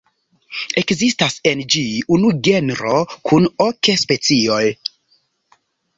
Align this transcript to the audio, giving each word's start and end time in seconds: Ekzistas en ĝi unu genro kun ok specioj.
Ekzistas 0.81 1.35
en 1.51 1.61
ĝi 1.75 1.83
unu 2.17 2.31
genro 2.49 2.97
kun 3.31 3.49
ok 3.67 3.93
specioj. 4.05 4.63